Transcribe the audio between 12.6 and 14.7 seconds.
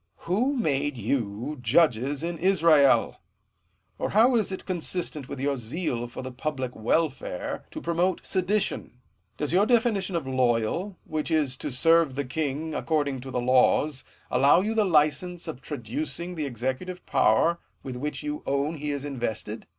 according to the laws, allow